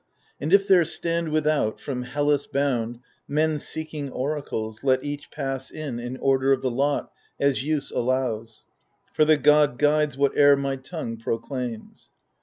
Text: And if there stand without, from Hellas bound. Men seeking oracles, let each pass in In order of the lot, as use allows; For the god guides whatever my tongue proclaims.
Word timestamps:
And 0.39 0.51
if 0.51 0.67
there 0.67 0.83
stand 0.83 1.29
without, 1.29 1.79
from 1.79 2.01
Hellas 2.01 2.47
bound. 2.47 3.01
Men 3.27 3.59
seeking 3.59 4.09
oracles, 4.11 4.83
let 4.83 5.03
each 5.03 5.29
pass 5.29 5.69
in 5.69 5.99
In 5.99 6.17
order 6.17 6.51
of 6.51 6.63
the 6.63 6.71
lot, 6.71 7.11
as 7.39 7.63
use 7.63 7.91
allows; 7.91 8.65
For 9.13 9.25
the 9.25 9.37
god 9.37 9.77
guides 9.77 10.17
whatever 10.17 10.57
my 10.57 10.75
tongue 10.77 11.17
proclaims. 11.17 12.09